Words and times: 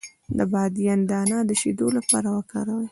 د 0.37 0.39
بادیان 0.51 0.99
دانه 1.09 1.37
د 1.49 1.51
شیدو 1.61 1.87
لپاره 1.97 2.29
وکاروئ 2.37 2.79